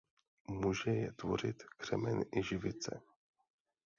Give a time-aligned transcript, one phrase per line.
[0.49, 3.01] Může je tvořit křemen i živce.